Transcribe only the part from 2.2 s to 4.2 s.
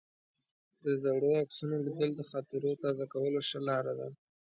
خاطرو تازه کولو ښه لار ده.